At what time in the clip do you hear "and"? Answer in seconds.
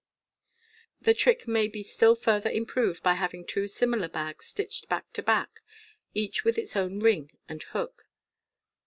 7.47-7.61